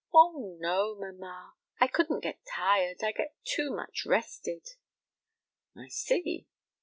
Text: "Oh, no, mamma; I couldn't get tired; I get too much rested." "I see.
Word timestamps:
"Oh, 0.11 0.57
no, 0.59 0.95
mamma; 0.95 1.53
I 1.79 1.85
couldn't 1.85 2.21
get 2.21 2.43
tired; 2.43 3.03
I 3.03 3.11
get 3.11 3.35
too 3.43 3.69
much 3.69 4.03
rested." 4.03 4.67
"I 5.77 5.89
see. 5.89 6.47